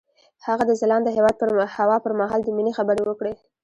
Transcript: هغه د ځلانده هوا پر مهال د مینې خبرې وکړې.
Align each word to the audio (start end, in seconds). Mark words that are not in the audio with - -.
هغه 0.47 0.63
د 0.67 0.71
ځلانده 0.81 1.09
هوا 1.85 1.95
پر 2.05 2.11
مهال 2.21 2.41
د 2.43 2.49
مینې 2.55 2.71
خبرې 2.77 3.01
وکړې. 3.05 3.33